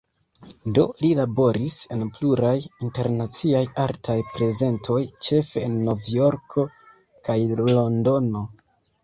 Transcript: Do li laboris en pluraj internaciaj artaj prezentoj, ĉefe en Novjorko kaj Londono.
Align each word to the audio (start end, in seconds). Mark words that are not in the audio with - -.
Do 0.75 0.83
li 1.01 1.09
laboris 1.17 1.75
en 1.95 2.01
pluraj 2.15 2.53
internaciaj 2.87 3.61
artaj 3.83 4.17
prezentoj, 4.31 4.99
ĉefe 5.29 5.65
en 5.69 5.77
Novjorko 5.91 6.67
kaj 7.31 7.39
Londono. 7.71 8.45